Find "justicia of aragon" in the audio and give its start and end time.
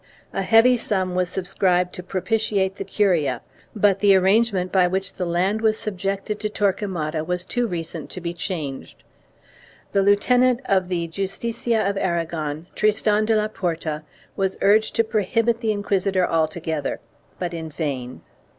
11.07-12.65